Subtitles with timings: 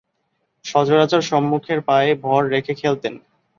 [0.65, 3.13] সচরাচর সম্মুখের পায়ে ভর রেখে খেলতেন।